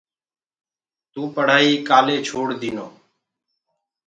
تو 1.11 1.21
پڙهآئي 1.35 1.71
ڪآلي 1.87 2.17
ڇوڙ 2.27 2.47
دينو۔ 2.61 2.87